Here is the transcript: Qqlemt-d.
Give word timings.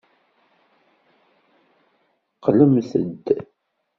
Qqlemt-d. 2.35 3.27